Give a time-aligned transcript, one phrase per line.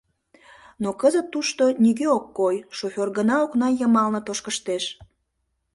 [0.83, 4.83] Но кызыт тушто нигӧ ок кой, шофёр гына окна йымалне тошкыштеш.